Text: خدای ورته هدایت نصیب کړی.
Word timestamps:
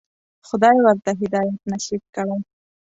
خدای 0.47 0.77
ورته 0.81 1.09
هدایت 1.21 1.59
نصیب 1.71 2.03
کړی. 2.15 2.37